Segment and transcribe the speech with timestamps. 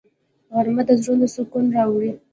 [0.53, 2.11] غرمه د زړونو سکون راوړي